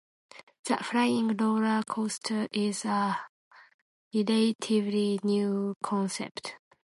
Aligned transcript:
The 0.65 0.77
flying 0.77 1.37
roller 1.37 1.83
coaster 1.87 2.47
is 2.51 2.85
a 2.85 3.19
relatively 4.11 5.19
new 5.23 5.75
concept. 5.83 6.55